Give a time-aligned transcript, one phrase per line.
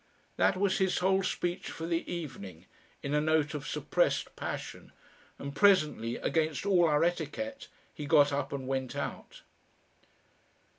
[0.35, 2.65] That was his whole speech for the evening,
[3.03, 4.91] in a note of suppressed passion,
[5.37, 9.43] and presently, against all our etiquette, he got up and went out.